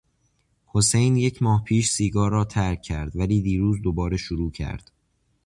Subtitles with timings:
[0.67, 4.91] حسین یک ماه پیش سیگار را ترک کرد ولی دیروز دوباره شروع کرد.